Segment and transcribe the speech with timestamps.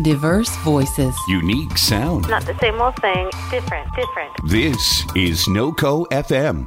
[0.00, 1.14] Diverse voices.
[1.28, 2.26] Unique sound.
[2.26, 3.28] Not the same old thing.
[3.50, 4.32] Different, different.
[4.48, 6.66] This is NoCo FM.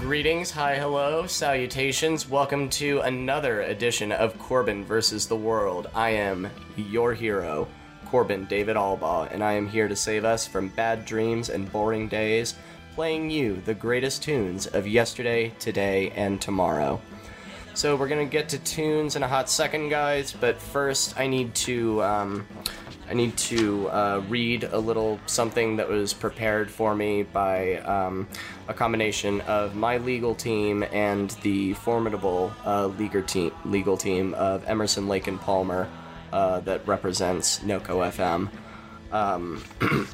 [0.00, 2.28] Greetings, hi, hello, salutations.
[2.28, 5.88] Welcome to another edition of Corbin versus the World.
[5.94, 7.66] I am your hero,
[8.06, 12.08] Corbin David Albaugh, and I am here to save us from bad dreams and boring
[12.08, 12.54] days,
[12.94, 17.00] playing you the greatest tunes of yesterday, today, and tomorrow.
[17.74, 20.32] So we're gonna get to tunes in a hot second, guys.
[20.32, 22.46] But first, I need to um,
[23.08, 28.28] I need to uh, read a little something that was prepared for me by um,
[28.68, 34.64] a combination of my legal team and the formidable uh, legal team legal team of
[34.66, 35.88] Emerson Lake and Palmer
[36.32, 38.50] uh, that represents NoCo FM.
[39.10, 39.64] Um,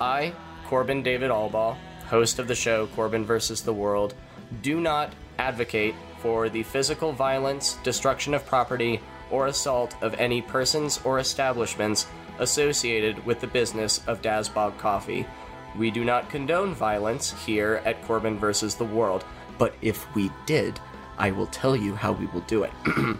[0.00, 0.32] I,
[0.66, 4.14] Corbin David Albaugh, host of the show Corbin versus the World,
[4.62, 9.00] do not advocate for the physical violence, destruction of property,
[9.34, 12.06] or assault of any persons or establishments
[12.38, 15.26] associated with the business of Dazbog Coffee.
[15.76, 19.24] We do not condone violence here at Corbin versus the World,
[19.58, 20.78] but if we did,
[21.18, 22.72] I will tell you how we will do it.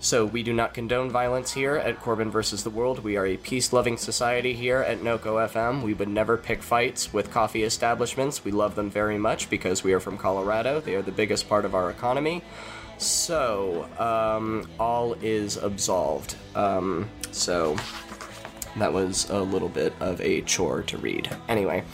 [0.00, 3.04] so, we do not condone violence here at Corbin versus the World.
[3.04, 5.82] We are a peace loving society here at NoCo FM.
[5.82, 8.44] We would never pick fights with coffee establishments.
[8.44, 10.80] We love them very much because we are from Colorado.
[10.80, 12.42] They are the biggest part of our economy.
[12.98, 16.36] So, um, all is absolved.
[16.54, 17.76] Um, so,
[18.76, 21.34] that was a little bit of a chore to read.
[21.48, 21.84] Anyway.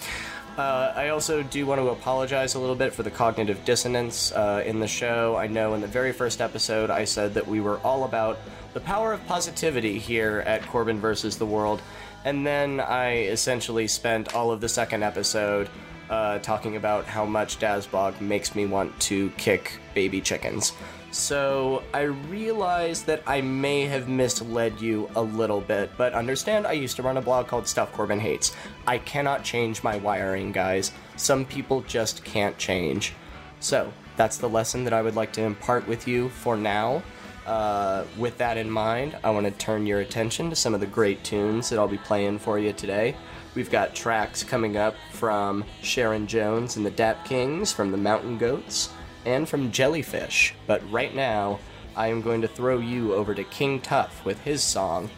[0.57, 4.63] Uh, I also do want to apologize a little bit for the cognitive dissonance uh,
[4.65, 5.35] in the show.
[5.37, 8.39] I know in the very first episode I said that we were all about
[8.73, 11.83] the power of positivity here at Corbin versus the World,
[12.25, 15.69] and then I essentially spent all of the second episode
[16.09, 20.73] uh, talking about how much Dazbog makes me want to kick baby chickens.
[21.15, 26.73] So I realize that I may have misled you a little bit, but understand I
[26.73, 28.51] used to run a blog called Stuff Corbin Hates.
[28.85, 30.91] I cannot change my wiring, guys.
[31.15, 33.13] Some people just can't change.
[33.61, 37.01] So that's the lesson that I would like to impart with you for now.
[37.47, 40.87] Uh, with that in mind, I want to turn your attention to some of the
[40.87, 43.15] great tunes that I'll be playing for you today.
[43.55, 48.39] We've got tracks coming up from Sharon Jones and the Dap Kings, from the Mountain
[48.39, 48.91] Goats,
[49.25, 50.55] and from Jellyfish.
[50.67, 51.59] But right now,
[51.97, 55.11] I am going to throw you over to King Tuff with his song,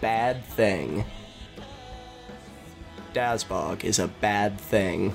[0.00, 1.04] Bad Thing.
[3.12, 5.14] Dazbog is a bad thing.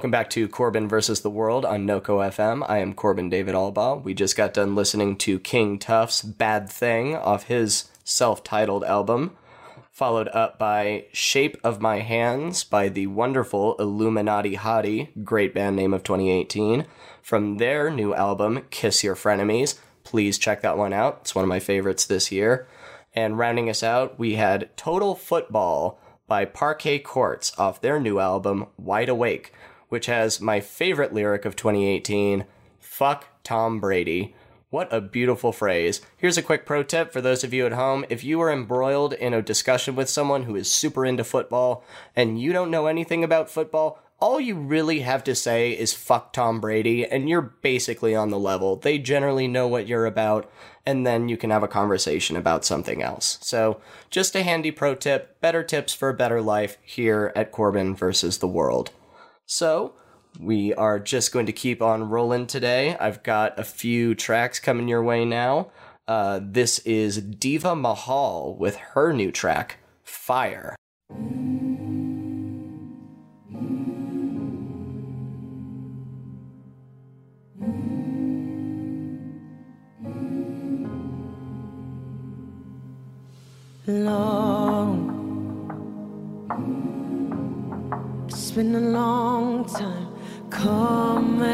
[0.00, 2.64] Welcome back to Corbin versus the World on NOCO FM.
[2.66, 4.02] I am Corbin David Albaugh.
[4.02, 9.36] We just got done listening to King Tuff's Bad Thing off his self titled album,
[9.92, 15.92] followed up by Shape of My Hands by the wonderful Illuminati Hottie, great band name
[15.92, 16.86] of 2018,
[17.20, 19.78] from their new album, Kiss Your Frenemies.
[20.02, 21.18] Please check that one out.
[21.20, 22.66] It's one of my favorites this year.
[23.12, 28.68] And rounding us out, we had Total Football by Parquet Courts off their new album,
[28.78, 29.52] Wide Awake
[29.90, 32.46] which has my favorite lyric of 2018
[32.78, 34.34] Fuck Tom Brady.
[34.70, 36.00] What a beautiful phrase.
[36.16, 38.04] Here's a quick pro tip for those of you at home.
[38.08, 42.40] If you are embroiled in a discussion with someone who is super into football and
[42.40, 46.60] you don't know anything about football, all you really have to say is fuck Tom
[46.60, 48.76] Brady, and you're basically on the level.
[48.76, 50.50] They generally know what you're about,
[50.84, 53.38] and then you can have a conversation about something else.
[53.40, 53.80] So,
[54.10, 58.38] just a handy pro tip better tips for a better life here at Corbin versus
[58.38, 58.90] the world.
[59.52, 59.94] So,
[60.38, 62.96] we are just going to keep on rolling today.
[63.00, 65.72] I've got a few tracks coming your way now.
[66.06, 70.76] Uh, this is Deva Mahal with her new track, Fire.
[88.50, 90.08] It's been a long time
[90.50, 91.46] coming.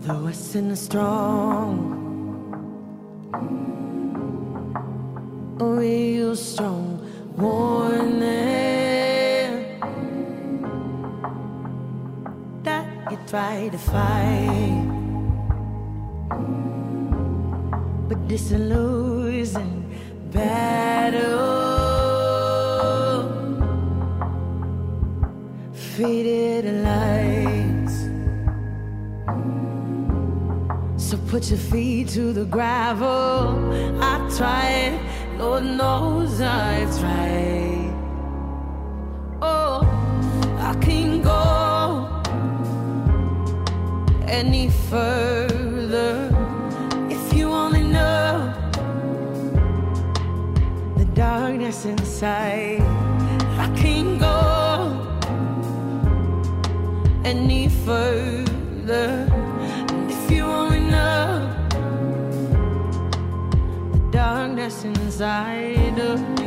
[0.00, 1.72] Though I send a strong,
[5.60, 7.00] a real strong
[7.38, 8.20] warning
[12.64, 14.92] that you try to fight.
[18.08, 19.70] but disillusion
[20.30, 21.55] battle
[25.96, 27.96] faded lights.
[31.02, 33.72] So put your feet to the gravel.
[34.02, 35.00] I tried
[35.38, 37.94] lord knows i tried.
[39.40, 39.80] Oh
[40.58, 41.42] i can't go
[44.26, 46.28] any further
[47.08, 48.52] if you only know
[50.98, 52.82] the darkness inside,
[57.26, 59.26] any further.
[60.08, 61.50] If you only know
[63.92, 66.45] the darkness inside of me.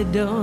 [0.00, 0.39] But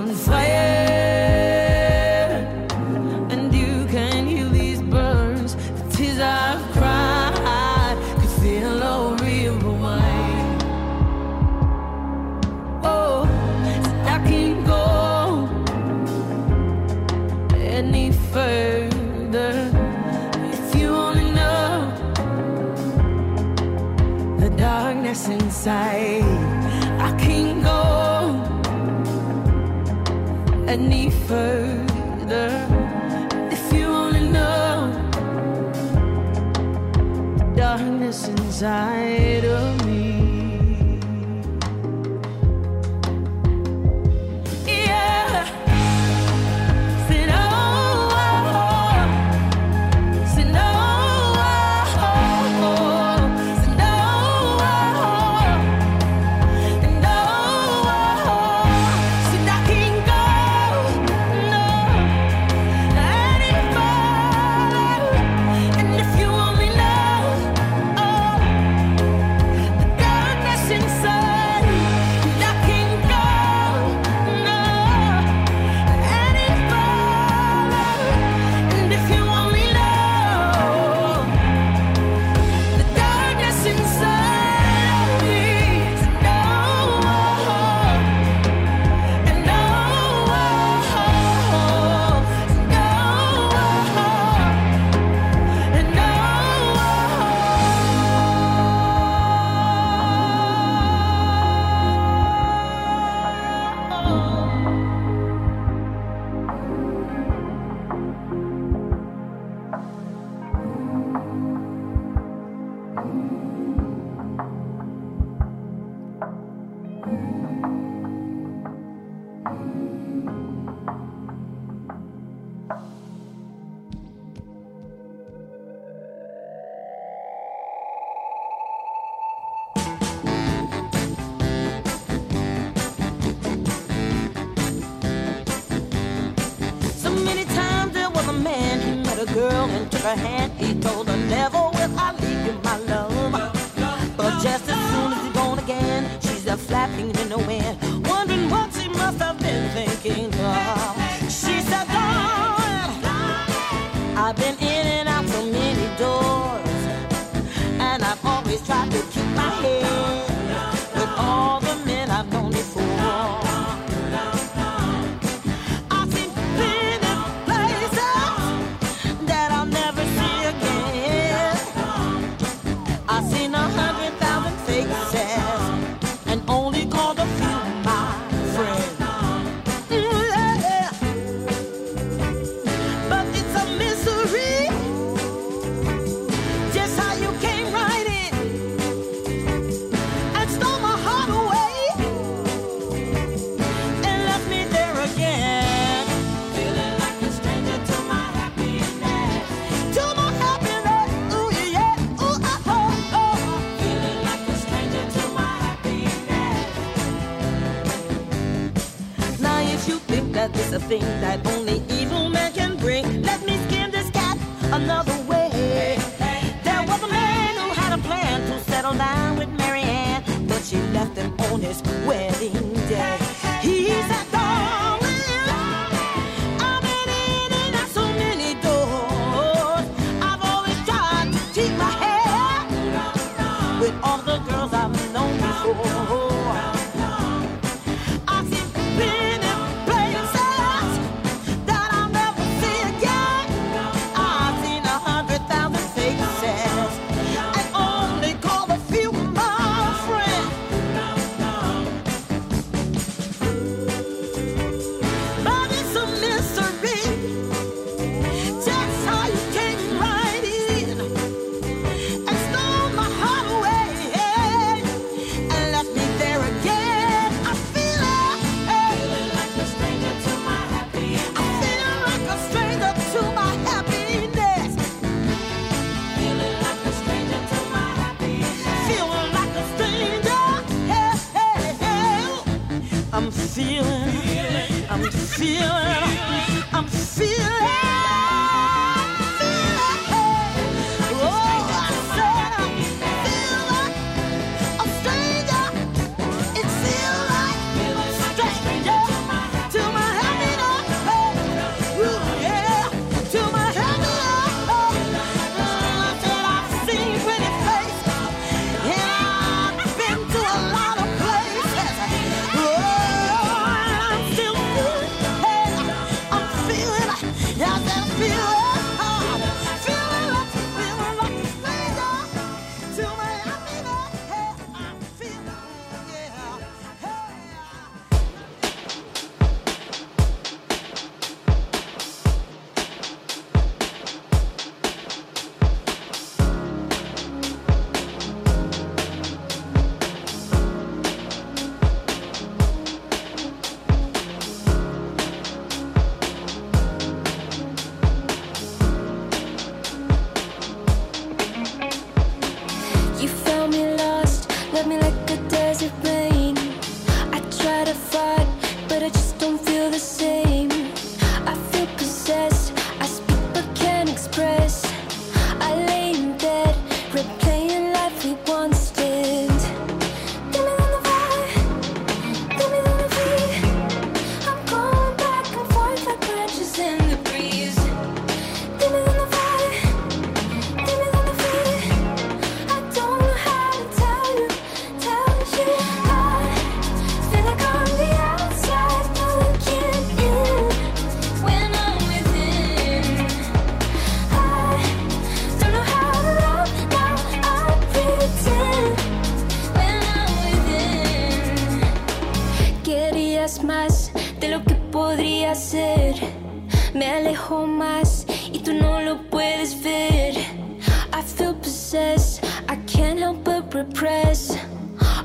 [413.77, 414.57] repress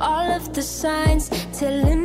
[0.01, 2.02] all of the signs telling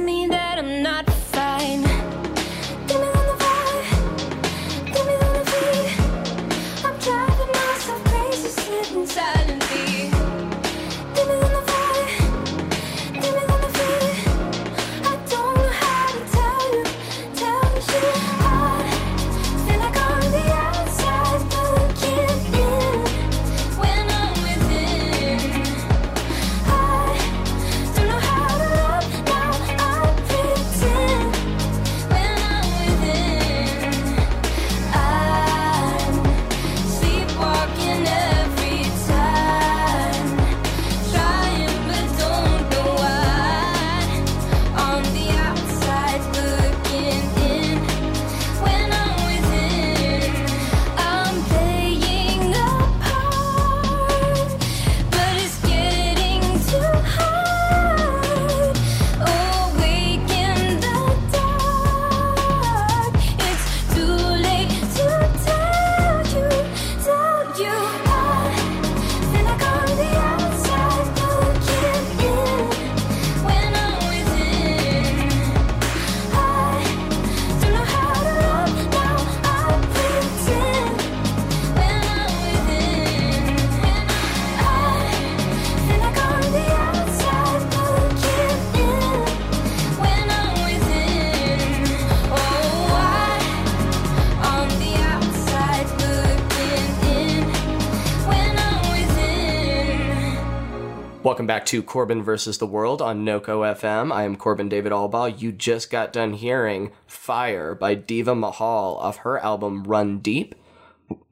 [101.48, 104.12] Welcome back to Corbin versus the World on NoCo FM.
[104.12, 105.40] I am Corbin David Albaugh.
[105.40, 110.56] You just got done hearing Fire by Deva Mahal off her album Run Deep.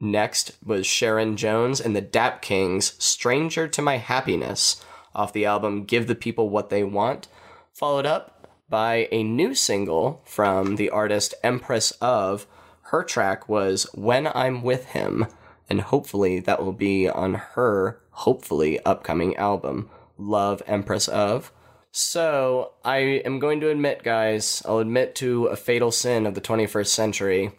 [0.00, 4.82] Next was Sharon Jones and the Dap Kings, Stranger to My Happiness,
[5.14, 7.28] off the album Give the People What They Want.
[7.74, 12.46] Followed up by a new single from the artist Empress of.
[12.84, 15.26] Her track was When I'm With Him,
[15.68, 21.52] and hopefully that will be on her, hopefully, upcoming album, Love Empress of.
[21.92, 26.42] So, I am going to admit, guys, I'll admit to a fatal sin of the
[26.42, 27.52] 21st century.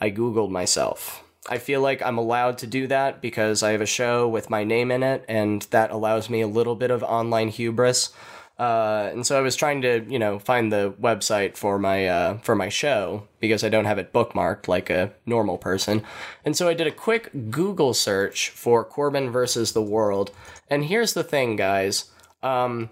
[0.00, 1.24] I Googled myself.
[1.48, 4.64] I feel like I'm allowed to do that because I have a show with my
[4.64, 8.12] name in it, and that allows me a little bit of online hubris.
[8.58, 12.38] Uh, and so I was trying to, you know, find the website for my uh,
[12.38, 16.02] for my show because I don't have it bookmarked like a normal person.
[16.44, 20.30] And so I did a quick Google search for Corbin versus the World.
[20.68, 22.10] And here's the thing, guys.
[22.42, 22.90] Um,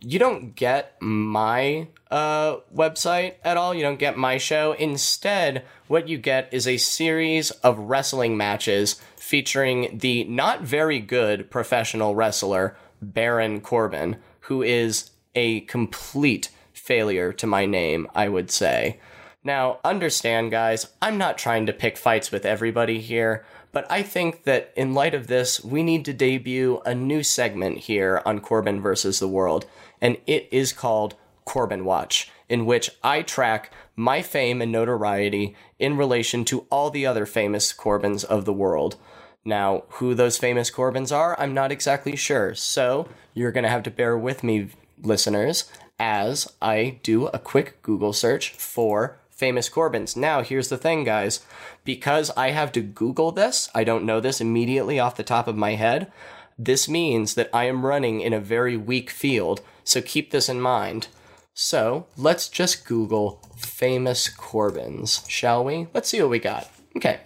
[0.00, 3.74] you don't get my uh, website at all.
[3.74, 4.72] You don't get my show.
[4.72, 11.50] Instead, what you get is a series of wrestling matches featuring the not very good
[11.50, 19.00] professional wrestler Baron Corbin, who is a complete failure to my name, I would say.
[19.44, 24.44] Now, understand, guys, I'm not trying to pick fights with everybody here, but I think
[24.44, 28.80] that in light of this, we need to debut a new segment here on Corbin
[28.80, 29.66] versus the World,
[30.00, 35.96] and it is called Corbin Watch, in which I track my fame and notoriety in
[35.96, 38.96] relation to all the other famous Corbins of the world.
[39.44, 43.90] Now, who those famous Corbins are, I'm not exactly sure, so you're gonna have to
[43.90, 44.68] bear with me,
[45.02, 50.16] listeners, as I do a quick Google search for famous Corbins.
[50.16, 51.40] Now, here's the thing, guys.
[51.82, 55.56] Because I have to Google this, I don't know this immediately off the top of
[55.56, 56.12] my head.
[56.58, 60.60] This means that I am running in a very weak field, so keep this in
[60.60, 61.08] mind.
[61.54, 65.88] So, let's just Google famous Corbins, shall we?
[65.94, 66.70] Let's see what we got.
[66.96, 67.20] Okay.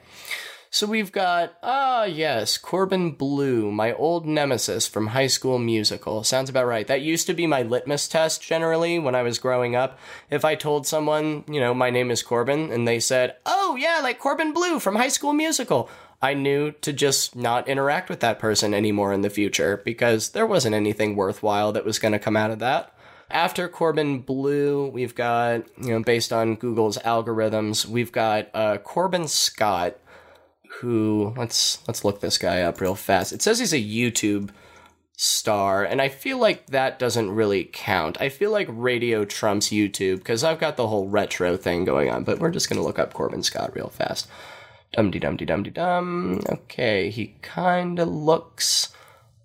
[0.75, 6.25] So we've got, ah, yes, Corbin Bleu, my old nemesis from High School Musical.
[6.25, 6.85] Sounds about right.
[6.85, 9.97] That used to be my litmus test generally when I was growing up.
[10.31, 14.01] If I told someone, you know, my name is Corbin, and they said, oh, yeah,
[14.03, 15.89] like Corbin Bleu from High School Musical,
[16.21, 20.45] I knew to just not interact with that person anymore in the future because there
[20.45, 22.93] wasn't anything worthwhile that was going to come out of that.
[23.31, 29.29] After Corbin Bleu, we've got, you know, based on Google's algorithms, we've got uh, Corbin
[29.29, 29.99] Scott,
[30.81, 33.33] who let's let's look this guy up real fast.
[33.33, 34.51] It says he's a YouTube
[35.17, 38.21] star, and I feel like that doesn't really count.
[38.21, 42.25] I feel like radio trumps YouTube because I've got the whole retro thing going on.
[42.25, 44.29] But we're just gonna look up Corbin Scott real fast.
[44.93, 46.41] Dum de dum de dum de dum.
[46.49, 48.91] Okay, he kind of looks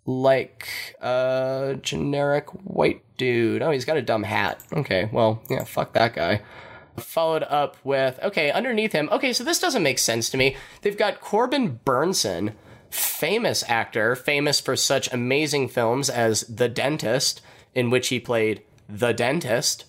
[0.06, 3.62] like a generic white dude.
[3.62, 4.64] Oh, he's got a dumb hat.
[4.74, 6.42] Okay, well, yeah, fuck that guy
[7.00, 10.56] followed up with okay underneath him okay so this doesn't make sense to me.
[10.82, 12.54] They've got corbin bernsen
[12.90, 17.42] famous actor famous for such amazing films as the dentist
[17.74, 19.86] in which he played the dentist.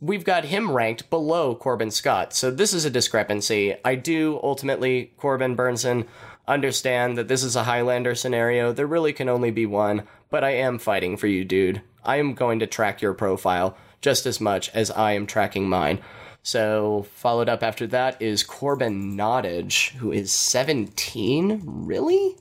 [0.00, 2.32] We've got him ranked below corbin scott.
[2.32, 3.74] So this is a discrepancy.
[3.84, 6.06] I do ultimately corbin bernsen
[6.48, 8.72] understand that this is a highlander scenario.
[8.72, 11.82] There really can only be one but i am fighting for you dude.
[12.04, 15.98] I am going to track your profile just as much as i am tracking mine
[16.42, 21.62] so, followed up after that is Corbin Nottage, who is 17.
[21.64, 22.36] Really?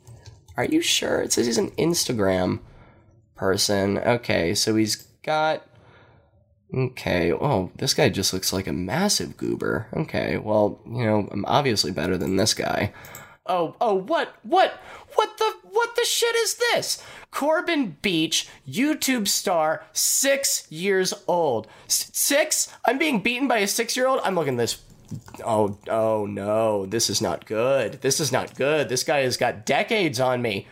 [0.55, 1.21] Are you sure?
[1.21, 2.59] It says he's an Instagram
[3.35, 3.97] person.
[3.97, 5.65] Okay, so he's got.
[6.73, 9.87] Okay, oh, this guy just looks like a massive goober.
[9.93, 12.93] Okay, well, you know, I'm obviously better than this guy.
[13.49, 14.79] Oh, oh, what, what,
[15.15, 17.03] what the, what the shit is this?
[17.31, 21.67] Corbin Beach, YouTube star, six years old.
[21.87, 22.71] S- six?
[22.85, 24.21] I'm being beaten by a six year old?
[24.23, 24.83] I'm looking this.
[25.43, 28.01] Oh, oh no, this is not good.
[28.01, 28.87] This is not good.
[28.87, 30.67] This guy has got decades on me.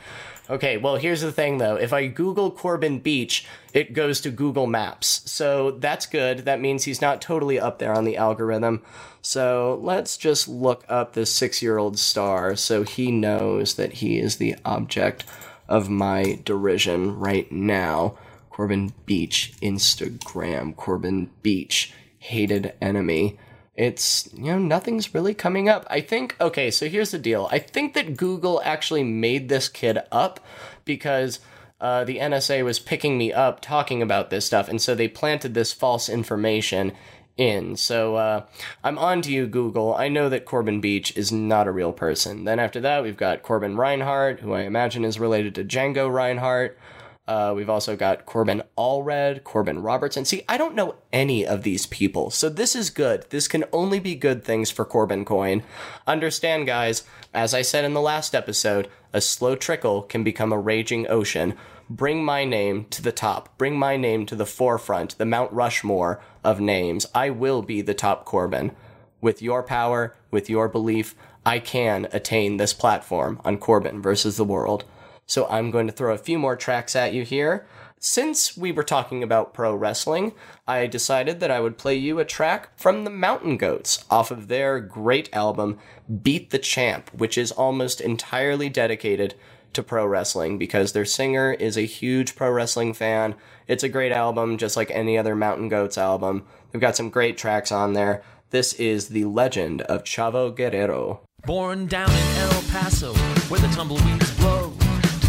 [0.50, 1.76] Okay, well, here's the thing though.
[1.76, 5.30] If I Google Corbin Beach, it goes to Google Maps.
[5.30, 6.46] So that's good.
[6.46, 8.82] That means he's not totally up there on the algorithm.
[9.22, 14.20] So let's just look up this six year old star so he knows that he
[14.20, 15.26] is the object
[15.68, 18.18] of my derision right now.
[18.50, 23.38] Corbin Beach, Instagram, Corbin Beach, hated enemy.
[23.78, 25.86] It's, you know, nothing's really coming up.
[25.88, 27.48] I think, okay, so here's the deal.
[27.52, 30.40] I think that Google actually made this kid up
[30.84, 31.40] because
[31.80, 35.54] uh, the NSA was picking me up talking about this stuff, and so they planted
[35.54, 36.92] this false information
[37.38, 37.76] in.
[37.76, 38.46] So uh,
[38.84, 39.94] I'm on to you, Google.
[39.94, 42.46] I know that Corbin Beach is not a real person.
[42.46, 46.80] Then after that, we've got Corbin Reinhardt, who I imagine is related to Django Reinhardt.
[47.28, 50.24] Uh, we've also got Corbin Allred, Corbin Robertson.
[50.24, 53.26] See, I don't know any of these people, so this is good.
[53.30, 55.64] This can only be good things for Corbin Coin.
[56.08, 60.60] Understand, guys, as I said in the last episode, a slow trickle can become a
[60.60, 61.56] raging ocean.
[61.90, 63.58] Bring my name to the top.
[63.58, 67.06] Bring my name to the forefront, the Mount Rushmore of names.
[67.14, 68.72] I will be the top Corbin.
[69.20, 74.44] With your power, with your belief, I can attain this platform on Corbin versus the
[74.46, 74.86] world.
[75.28, 77.68] So I'm going to throw a few more tracks at you here.
[78.00, 80.34] Since we were talking about pro wrestling,
[80.68, 84.48] I decided that I would play you a track from the Mountain Goats off of
[84.48, 85.80] their great album,
[86.22, 89.36] Beat the Champ, which is almost entirely dedicated
[89.74, 93.36] to pro wrestling because their singer is a huge pro wrestling fan.
[93.68, 96.46] It's a great album, just like any other Mountain Goats album.
[96.72, 98.24] They've got some great tracks on there.
[98.52, 101.22] This is The Legend of Chavo Guerrero.
[101.46, 103.14] Born down in El Paso,
[103.50, 104.57] where the tumbleweeds blow,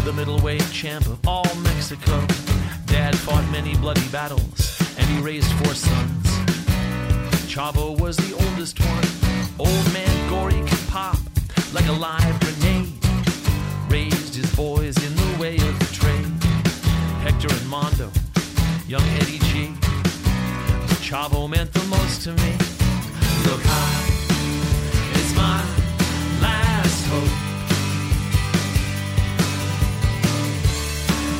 [0.05, 2.25] the middleweight champ of all Mexico.
[2.85, 6.25] Dad fought many bloody battles, and he raised four sons.
[7.47, 9.03] Chavo was the oldest one.
[9.59, 11.17] Old man Gory could pop
[11.73, 12.93] like a live grenade.
[13.89, 16.31] Raised his boys in the way of the trade.
[17.23, 18.11] Hector and Mondo,
[18.87, 19.73] young Eddie G.
[21.01, 22.51] Chavo meant the most to me.
[23.45, 24.09] Look high,
[25.19, 25.63] it's my
[26.41, 27.38] last hope.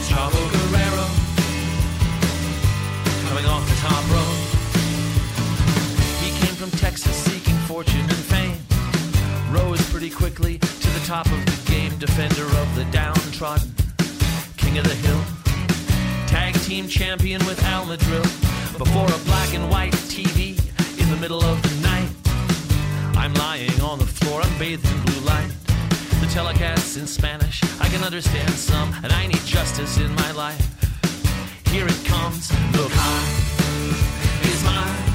[0.09, 1.05] Chavo Guerrero,
[3.27, 4.39] coming off the top rope.
[6.21, 8.57] He came from Texas seeking fortune and fame.
[9.51, 13.73] Rose pretty quickly to the top of the game, defender of the downtrodden,
[14.57, 15.21] king of the hill.
[16.27, 18.25] Tag team champion with Al Madril.
[18.79, 20.57] Before a black and white TV
[21.01, 22.09] in the middle of the night.
[23.17, 25.58] I'm lying on the floor, I'm bathed in blue light.
[26.29, 30.61] Telecast's in Spanish, I can understand some, and I need justice in my life.
[31.67, 35.08] Here it comes, look high, is my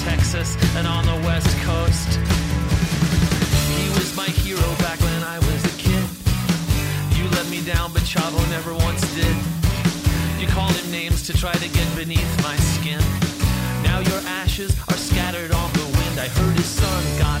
[0.00, 2.18] Texas and on the west coast.
[3.76, 6.04] He was my hero back when I was a kid.
[7.16, 9.36] You let me down, but Chavo never once did.
[10.40, 13.02] You called him names to try to get beneath my skin.
[13.82, 16.18] Now your ashes are scattered on the wind.
[16.18, 17.39] I heard his son got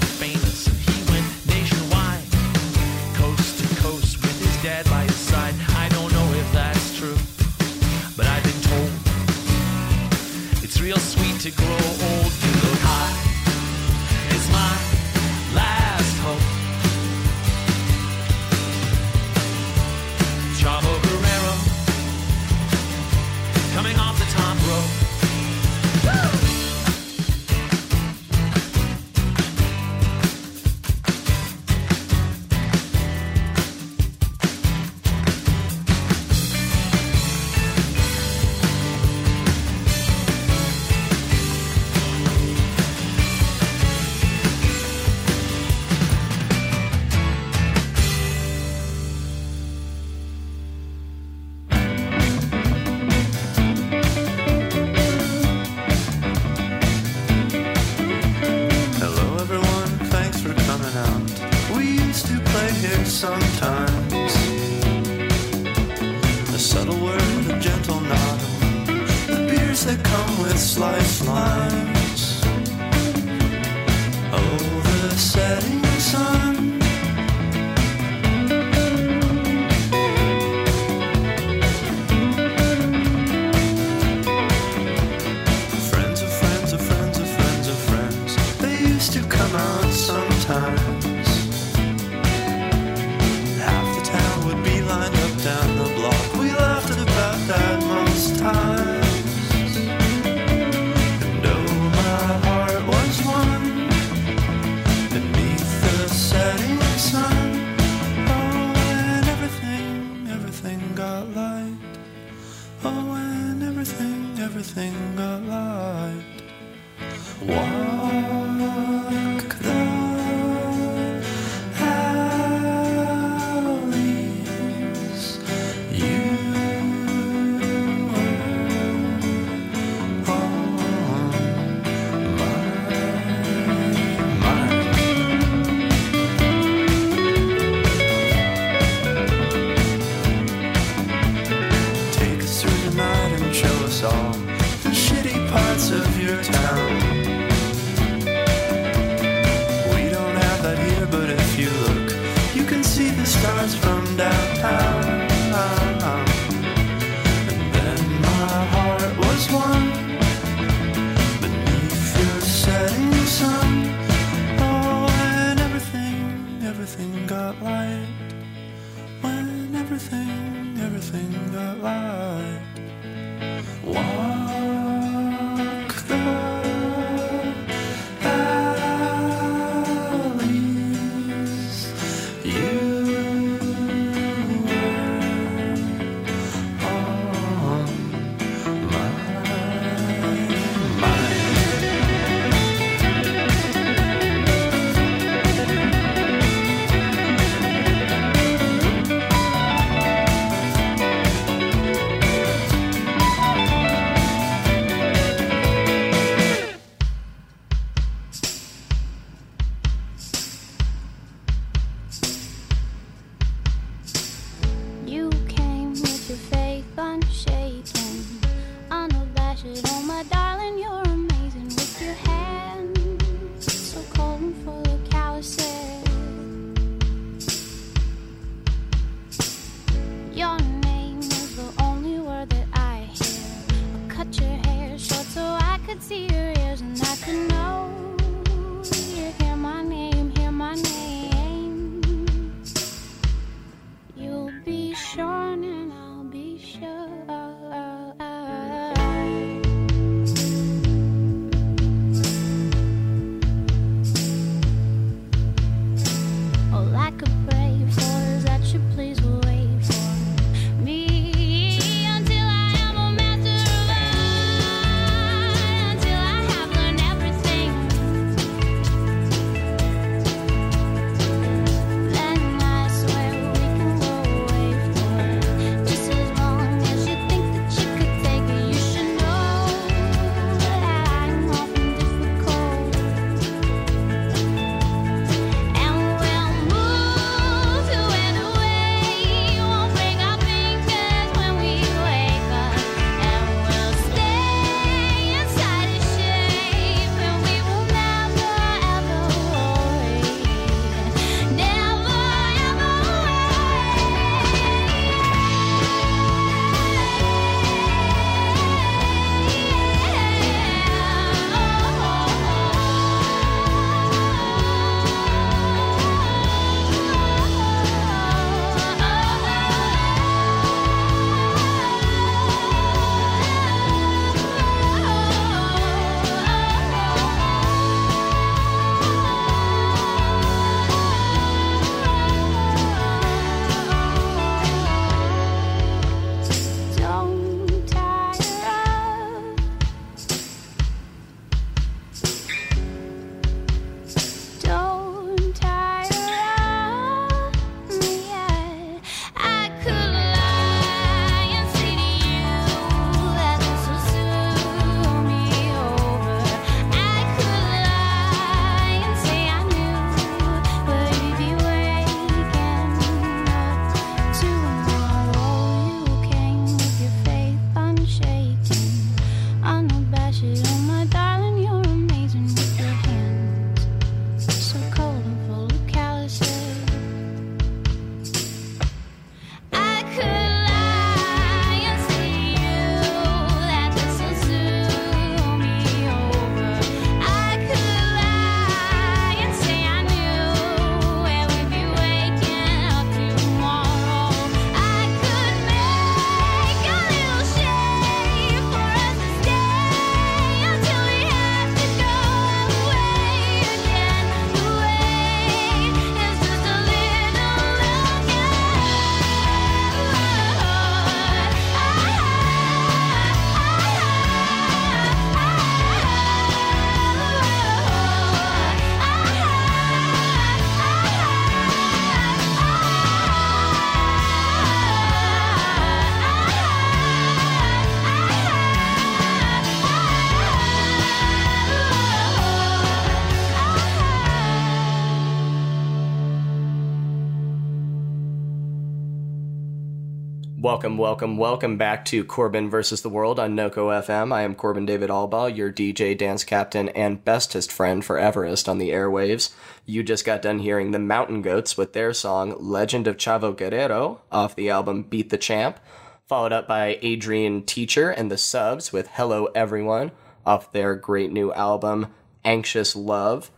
[440.80, 444.32] Welcome, welcome, welcome back to Corbin versus the World on NOCO FM.
[444.32, 448.78] I am Corbin David Albaugh, your DJ, dance captain, and bestest friend for Everest on
[448.78, 449.52] the airwaves.
[449.84, 454.22] You just got done hearing the Mountain Goats with their song Legend of Chavo Guerrero
[454.32, 455.78] off the album Beat the Champ,
[456.26, 460.12] followed up by Adrian Teacher and the Subs with Hello Everyone
[460.46, 462.06] off their great new album
[462.42, 463.50] Anxious Love.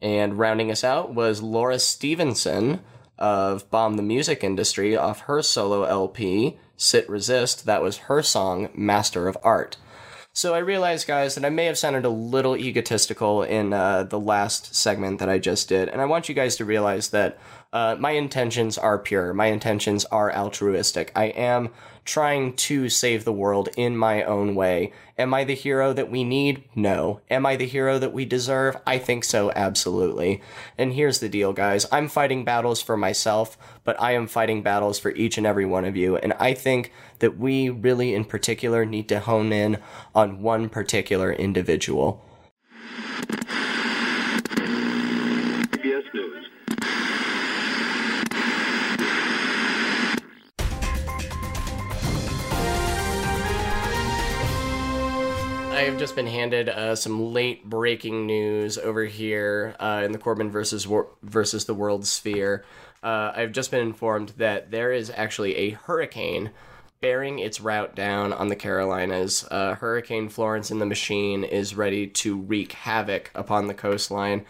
[0.00, 2.80] And rounding us out was Laura Stevenson
[3.18, 7.66] of Bomb the Music Industry off her solo LP, Sit Resist.
[7.66, 9.76] That was her song, Master of Art.
[10.34, 14.18] So I realized, guys, that I may have sounded a little egotistical in uh, the
[14.18, 17.38] last segment that I just did, and I want you guys to realize that
[17.72, 19.32] uh, my intentions are pure.
[19.32, 21.10] My intentions are altruistic.
[21.16, 21.70] I am
[22.04, 24.92] trying to save the world in my own way.
[25.16, 26.64] Am I the hero that we need?
[26.74, 27.20] No.
[27.30, 28.76] Am I the hero that we deserve?
[28.86, 30.42] I think so, absolutely.
[30.76, 31.86] And here's the deal, guys.
[31.92, 35.84] I'm fighting battles for myself, but I am fighting battles for each and every one
[35.84, 36.16] of you.
[36.16, 39.78] And I think that we really, in particular, need to hone in
[40.14, 42.24] on one particular individual.
[55.82, 60.18] I have just been handed uh, some late breaking news over here uh, in the
[60.18, 60.86] Corbin versus
[61.24, 62.64] versus the World Sphere.
[63.02, 66.52] Uh, I've just been informed that there is actually a hurricane
[67.00, 69.44] bearing its route down on the Carolinas.
[69.50, 74.46] Uh, hurricane Florence in the Machine is ready to wreak havoc upon the coastline.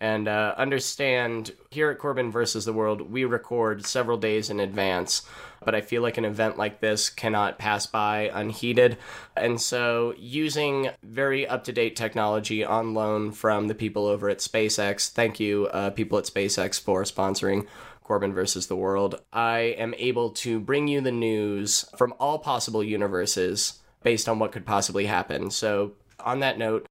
[0.00, 5.22] And uh, understand, here at Corbin versus the World, we record several days in advance.
[5.64, 8.98] But I feel like an event like this cannot pass by unheeded.
[9.36, 14.38] And so, using very up to date technology on loan from the people over at
[14.38, 17.66] SpaceX, thank you, uh, people at SpaceX, for sponsoring
[18.02, 19.20] Corbin versus the World.
[19.32, 24.52] I am able to bring you the news from all possible universes based on what
[24.52, 25.50] could possibly happen.
[25.50, 26.86] So, on that note,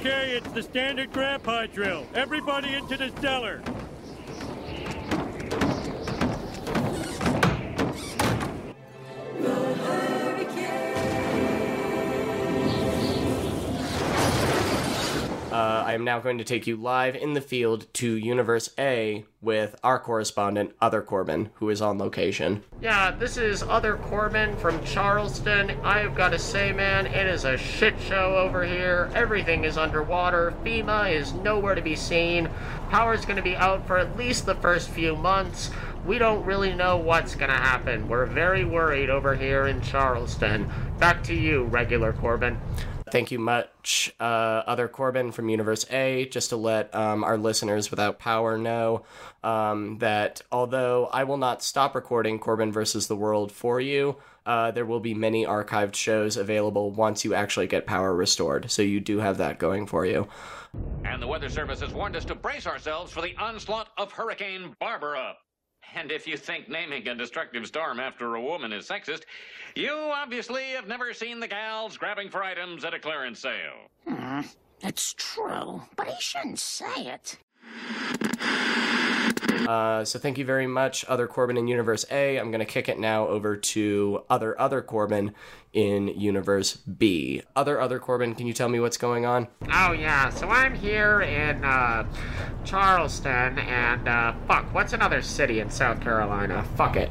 [0.00, 2.06] Okay, it's the standard grandpa drill.
[2.14, 3.62] Everybody into the cellar.
[15.60, 19.26] Uh, I am now going to take you live in the field to Universe A
[19.42, 22.64] with our correspondent, Other Corbin, who is on location.
[22.80, 25.72] Yeah, this is Other Corbin from Charleston.
[25.82, 29.10] I've got to say, man, it is a shit show over here.
[29.14, 30.54] Everything is underwater.
[30.64, 32.48] FEMA is nowhere to be seen.
[32.88, 35.70] Power's going to be out for at least the first few months.
[36.06, 38.08] We don't really know what's going to happen.
[38.08, 40.72] We're very worried over here in Charleston.
[40.98, 42.58] Back to you, regular Corbin.
[43.10, 47.90] Thank you much, uh, Other Corbin from Universe A, just to let um, our listeners
[47.90, 49.04] without power know
[49.42, 54.70] um, that although I will not stop recording Corbin versus the World for you, uh,
[54.70, 58.70] there will be many archived shows available once you actually get power restored.
[58.70, 60.28] So you do have that going for you.
[61.04, 64.74] And the Weather Service has warned us to brace ourselves for the onslaught of Hurricane
[64.78, 65.36] Barbara.
[65.94, 69.22] And if you think naming a destructive storm after a woman is sexist,
[69.74, 73.88] you obviously have never seen the gals grabbing for items at a clearance sale.
[74.06, 74.40] Hmm,
[74.82, 77.38] it's true, but he shouldn't say it.
[79.48, 82.38] Uh, so thank you very much, Other Corbin in Universe A.
[82.38, 85.34] I'm going to kick it now over to Other Other Corbin
[85.72, 87.42] in Universe B.
[87.54, 89.48] Other Other Corbin, can you tell me what's going on?
[89.72, 92.04] Oh yeah, so I'm here in uh,
[92.64, 96.64] Charleston, and uh, fuck, what's another city in South Carolina?
[96.76, 97.10] Fuck it.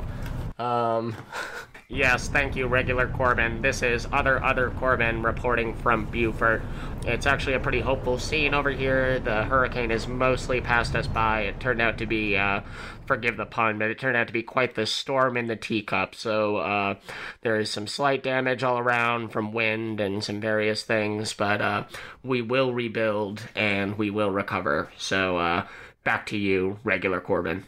[0.59, 1.15] Um,
[1.90, 3.62] yes, thank you, regular Corbin.
[3.62, 6.62] This is other other Corbin reporting from Beaufort.
[7.06, 9.20] It's actually a pretty hopeful scene over here.
[9.20, 11.42] The hurricane has mostly passed us by.
[11.42, 12.62] It turned out to be, uh,
[13.06, 16.14] forgive the pun, but it turned out to be quite the storm in the teacup.
[16.14, 16.96] So uh,
[17.42, 21.86] there is some slight damage all around from wind and some various things, but uh,
[22.24, 24.90] we will rebuild and we will recover.
[24.98, 25.66] So uh,
[26.04, 27.66] back to you, regular Corbin.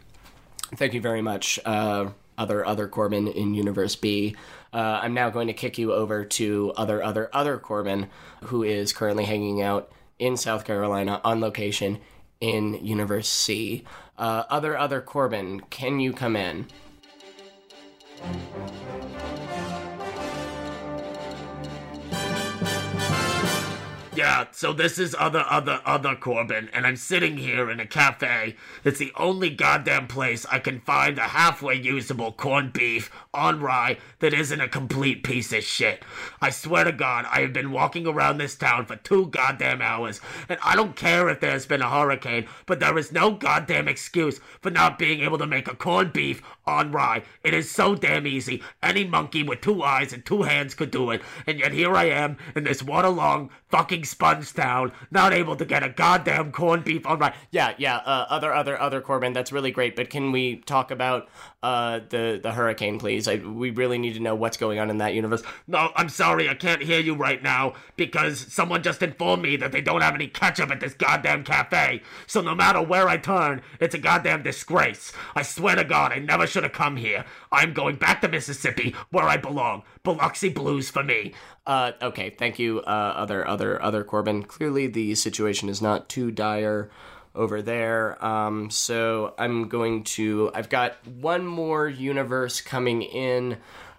[0.76, 4.36] Thank you very much, uh, other other Corbin in Universe B.
[4.74, 8.10] Uh, I'm now going to kick you over to other other other Corbin,
[8.46, 12.00] who is currently hanging out in South Carolina on location
[12.40, 13.84] in Universe C.
[14.18, 16.68] Uh, other other Corbin, can you come in?
[24.14, 28.58] Yeah, so this is other, other, other Corbin, and I'm sitting here in a cafe.
[28.84, 33.96] It's the only goddamn place I can find a halfway usable corned beef on rye
[34.20, 36.04] that isn't a complete piece of shit.
[36.42, 40.20] I swear to God, I have been walking around this town for two goddamn hours,
[40.50, 44.42] and I don't care if there's been a hurricane, but there is no goddamn excuse
[44.60, 47.24] for not being able to make a corned beef on rye.
[47.46, 48.62] It is so damn easy.
[48.84, 52.10] Any monkey with two eyes and two hands could do it, and yet here I
[52.10, 57.06] am in this waterlong fucking sponge town, not able to get a goddamn corned beef
[57.06, 57.36] on rye.
[57.52, 57.98] Yeah, yeah.
[57.98, 59.34] Uh, other, other, other Corbin.
[59.34, 59.96] That's really great.
[59.96, 61.30] But can we talk about
[61.64, 63.28] uh, the the hurricane, please?
[63.28, 65.44] I, we really need to know what's going on in that universe.
[65.68, 69.72] No, I'm sorry, I can't hear you right now because someone just informed me that
[69.72, 72.02] they don't have any ketchup at this goddamn cafe.
[72.28, 75.12] So no matter where I turn, it's a goddamn disgrace.
[75.36, 77.26] I swear to God, I never should have come here.
[77.52, 79.84] I'm going back to Mississippi where I belong.
[80.04, 81.34] Biloxi Blues for me.
[81.66, 84.44] Uh, okay, thank you, uh, other, other, other Corbin.
[84.44, 86.90] Clearly, the situation is not too dire
[87.36, 88.24] over there.
[88.24, 90.52] Um, so I'm going to.
[90.54, 93.58] I've got one more universe coming in.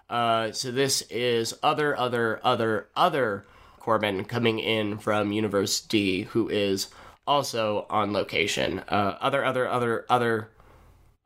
[0.09, 3.45] Uh, so this is other, other, other, other
[3.79, 6.87] Corbin coming in from Universe D, who is
[7.25, 8.79] also on location.
[8.87, 10.49] Uh, other, other, other, other,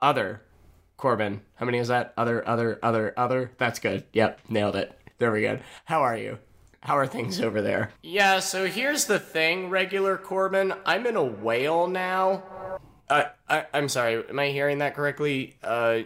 [0.02, 0.42] other
[0.96, 1.42] Corbin.
[1.56, 2.14] How many is that?
[2.16, 3.52] Other, other, other, other.
[3.58, 4.06] That's good.
[4.14, 4.97] Yep, nailed it.
[5.20, 5.60] There we go.
[5.86, 6.38] How are you?
[6.82, 7.92] How are things over there?
[8.04, 10.74] Yeah, so here's the thing, regular Corbin.
[10.86, 12.44] I'm in a whale now.
[13.10, 14.24] Uh, I, I'm sorry.
[14.30, 15.56] Am I hearing that correctly?
[15.64, 16.02] Uh,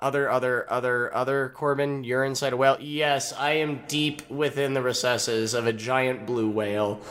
[0.00, 2.78] other, other, other, other Corbin, you're inside a whale.
[2.80, 7.02] Yes, I am deep within the recesses of a giant blue whale.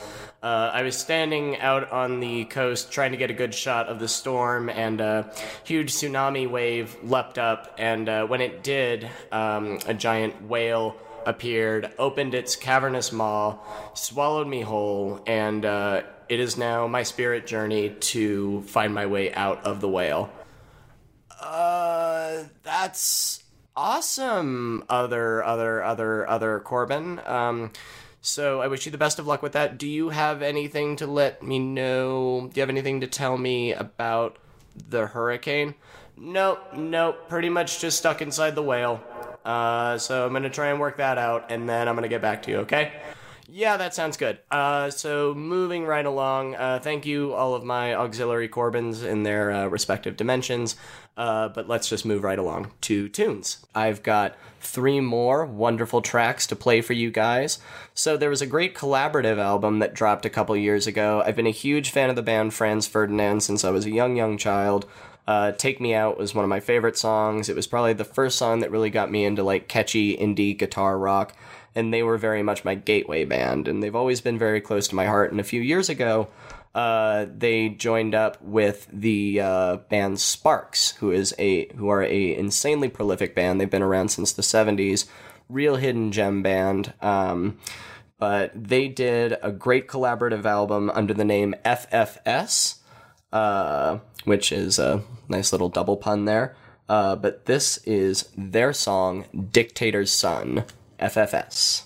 [0.42, 4.00] Uh, I was standing out on the coast trying to get a good shot of
[4.00, 5.32] the storm, and a
[5.64, 7.76] huge tsunami wave leapt up.
[7.78, 13.58] And uh, when it did, um, a giant whale appeared, opened its cavernous maw,
[13.94, 19.34] swallowed me whole, and uh, it is now my spirit journey to find my way
[19.34, 20.32] out of the whale.
[21.40, 23.44] Uh, that's
[23.76, 24.84] awesome.
[24.90, 27.20] Other, other, other, other Corbin.
[27.26, 27.72] Um,
[28.22, 29.78] so I wish you the best of luck with that.
[29.78, 32.50] Do you have anything to let me know?
[32.52, 34.38] Do you have anything to tell me about
[34.90, 35.76] the hurricane?
[36.16, 37.28] Nope, nope.
[37.28, 39.04] Pretty much just stuck inside the whale.
[39.46, 42.44] Uh, so I'm gonna try and work that out, and then I'm gonna get back
[42.44, 42.58] to you.
[42.60, 42.94] Okay?
[43.50, 44.40] Yeah, that sounds good.
[44.50, 49.52] Uh, so moving right along, uh, thank you all of my auxiliary Corbins in their
[49.52, 50.76] uh, respective dimensions.
[51.16, 53.64] Uh, but let's just move right along to tunes.
[53.76, 57.60] I've got three more wonderful tracks to play for you guys.
[57.94, 61.22] So there was a great collaborative album that dropped a couple years ago.
[61.24, 64.16] I've been a huge fan of the band Franz Ferdinand since I was a young,
[64.16, 64.88] young child.
[65.26, 67.50] Uh, Take Me Out was one of my favorite songs.
[67.50, 70.98] It was probably the first song that really got me into like catchy indie guitar
[70.98, 71.34] rock
[71.76, 74.96] and they were very much my gateway band, and they've always been very close to
[74.96, 75.32] my heart.
[75.32, 76.28] And a few years ago,
[76.76, 82.36] uh, they joined up with the uh, band Sparks, who is a who are a
[82.36, 83.60] insanely prolific band.
[83.60, 85.08] They've been around since the '70s,
[85.50, 86.94] real hidden gem band.
[87.02, 87.58] Um,
[88.20, 92.80] but they did a great collaborative album under the name FFS,
[93.34, 96.56] uh, which is a nice little double pun there.
[96.88, 100.64] Uh, but this is their song "Dictator's Son."
[101.00, 101.84] FFS.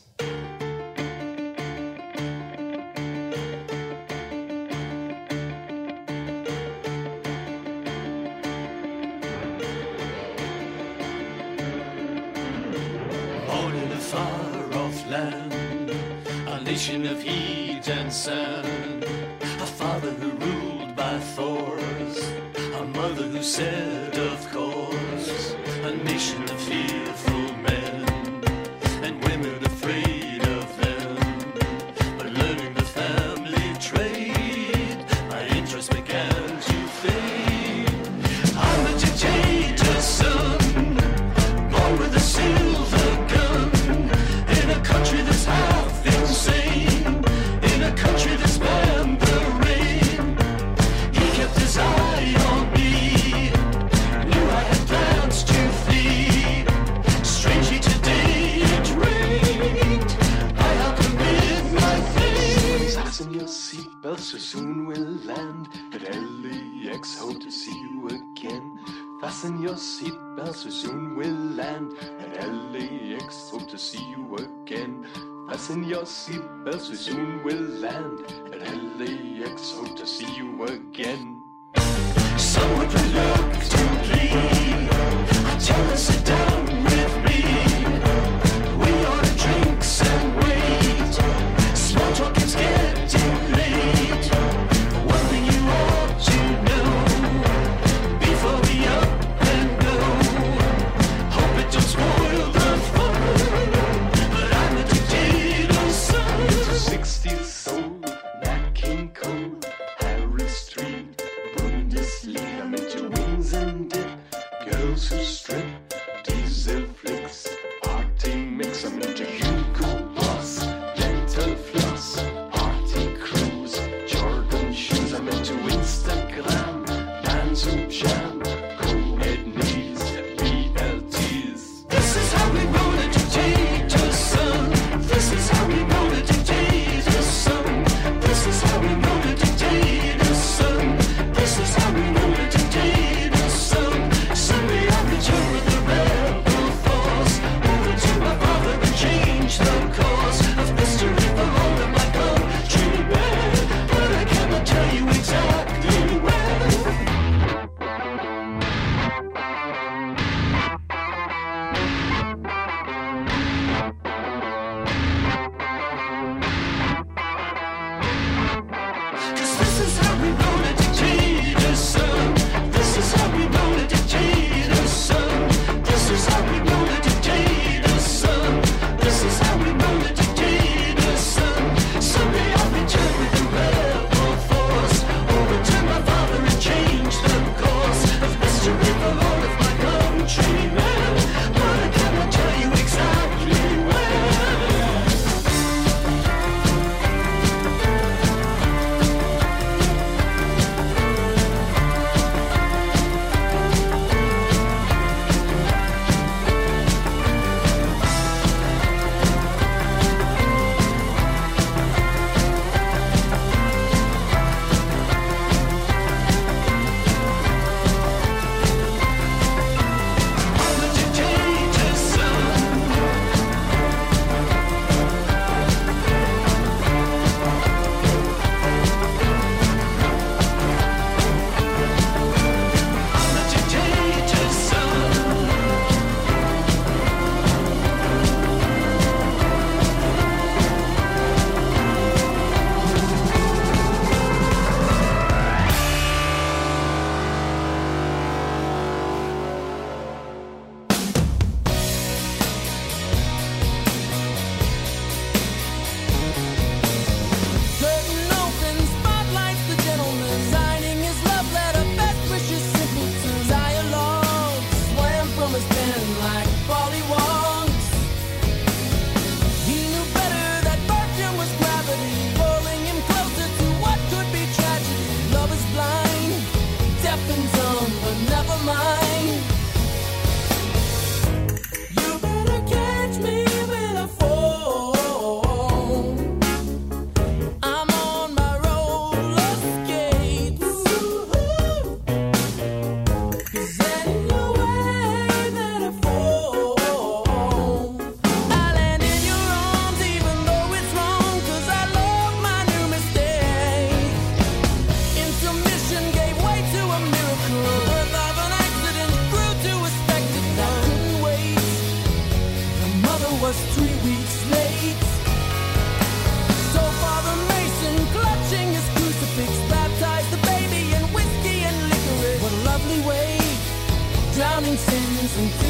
[325.27, 325.66] Drowning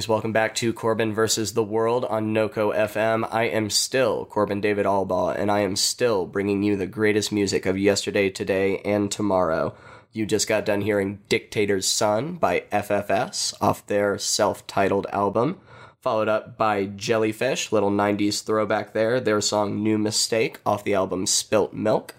[0.00, 3.28] Greetings, welcome back to Corbin versus the World on NoCo FM.
[3.30, 7.66] I am still Corbin David Albaugh, and I am still bringing you the greatest music
[7.66, 9.74] of yesterday, today, and tomorrow.
[10.14, 15.60] You just got done hearing Dictator's Son by FFS off their self titled album,
[16.00, 21.26] followed up by Jellyfish, little 90s throwback there, their song New Mistake off the album
[21.26, 22.14] Spilt Milk.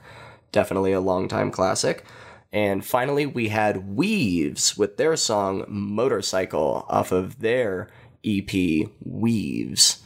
[0.51, 2.05] Definitely a long-time classic.
[2.53, 7.89] And finally, we had Weaves with their song Motorcycle off of their
[8.25, 10.03] EP Weaves.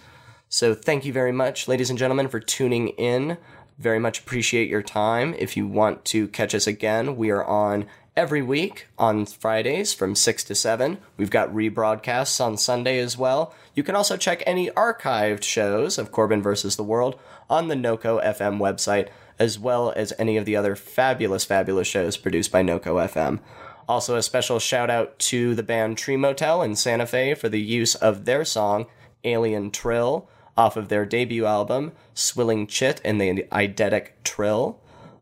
[0.48, 3.38] So thank you very much, ladies and gentlemen, for tuning in.
[3.78, 5.36] Very much appreciate your time.
[5.38, 10.16] If you want to catch us again, we are on every week on Fridays from
[10.16, 11.00] 6 to 7.
[11.18, 13.54] We've got rebroadcasts on Sunday as well.
[13.74, 17.20] You can also check any archived shows of Corbin versus the World
[17.50, 19.10] on the NoCo FM website,
[19.40, 23.40] as well as any of the other fabulous, fabulous shows produced by NoCo FM.
[23.88, 27.62] Also, a special shout out to the band Tree Motel in Santa Fe for the
[27.62, 28.88] use of their song
[29.24, 30.28] Alien Trill
[30.58, 34.80] off of their debut album Swilling Chit and the Eidetic Trill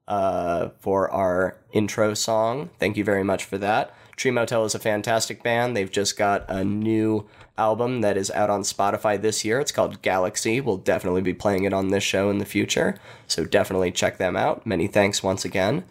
[0.07, 2.69] uh, for our intro song.
[2.79, 3.93] Thank you very much for that.
[4.15, 5.75] Tree Motel is a fantastic band.
[5.75, 9.59] They've just got a new album that is out on Spotify this year.
[9.59, 10.61] It's called Galaxy.
[10.61, 12.95] We'll definitely be playing it on this show in the future,
[13.27, 14.65] so definitely check them out.
[14.65, 15.83] Many thanks once again.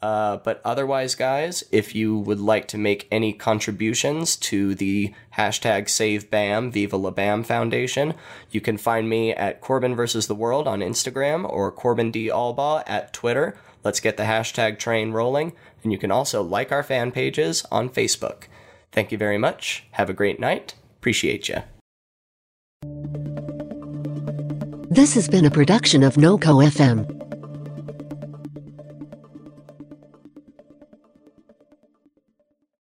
[0.00, 5.88] Uh, but otherwise, guys, if you would like to make any contributions to the hashtag
[5.88, 8.14] Save Bam Viva La Bam Foundation,
[8.50, 12.84] you can find me at Corbin versus the World on Instagram or Corbin D Albaugh
[12.86, 13.58] at Twitter.
[13.84, 15.52] Let's get the hashtag train rolling,
[15.82, 18.44] and you can also like our fan pages on Facebook.
[18.92, 19.86] Thank you very much.
[19.92, 20.74] Have a great night.
[20.98, 21.62] Appreciate you.
[24.90, 27.27] This has been a production of NoCo FM.